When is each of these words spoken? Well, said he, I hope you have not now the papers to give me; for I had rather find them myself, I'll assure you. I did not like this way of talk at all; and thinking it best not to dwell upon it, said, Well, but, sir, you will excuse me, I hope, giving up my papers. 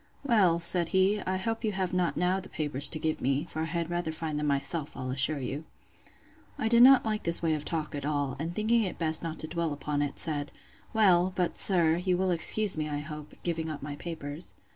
Well, 0.23 0.59
said 0.59 0.89
he, 0.97 1.21
I 1.27 1.37
hope 1.37 1.63
you 1.63 1.73
have 1.73 1.93
not 1.93 2.17
now 2.17 2.39
the 2.39 2.49
papers 2.49 2.89
to 2.89 2.97
give 2.97 3.21
me; 3.21 3.45
for 3.47 3.61
I 3.61 3.65
had 3.65 3.91
rather 3.91 4.11
find 4.11 4.39
them 4.39 4.47
myself, 4.47 4.97
I'll 4.97 5.11
assure 5.11 5.37
you. 5.37 5.63
I 6.57 6.67
did 6.67 6.81
not 6.81 7.05
like 7.05 7.21
this 7.21 7.43
way 7.43 7.53
of 7.53 7.65
talk 7.65 7.93
at 7.93 8.03
all; 8.03 8.35
and 8.39 8.51
thinking 8.55 8.81
it 8.81 8.97
best 8.97 9.21
not 9.21 9.37
to 9.41 9.47
dwell 9.47 9.71
upon 9.73 10.01
it, 10.01 10.17
said, 10.17 10.51
Well, 10.91 11.31
but, 11.35 11.55
sir, 11.59 11.97
you 11.97 12.17
will 12.17 12.31
excuse 12.31 12.75
me, 12.75 12.89
I 12.89 12.97
hope, 12.97 13.35
giving 13.43 13.69
up 13.69 13.83
my 13.83 13.95
papers. 13.95 14.55